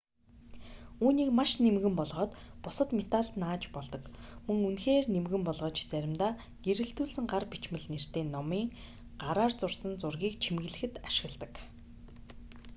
[1.03, 2.31] үүнийг маш нимгэн болгоод
[2.65, 4.03] бусад металд нааж болдог
[4.45, 6.31] мөн үнэхээр нимгэн болгож заримдаа
[6.65, 8.65] гэрэлтүүлсэн гар бичмэл нэртэй номын
[9.23, 11.53] гараар зурсан зургийг чимэглэхэд ашигладаг